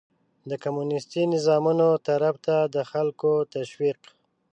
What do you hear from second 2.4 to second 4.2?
ته د خلکو تشويق